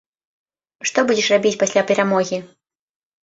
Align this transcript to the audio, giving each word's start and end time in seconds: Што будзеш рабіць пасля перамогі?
Што 0.91 1.03
будзеш 1.09 1.27
рабіць 1.35 1.53
пасля 1.63 1.81
перамогі? 1.91 2.37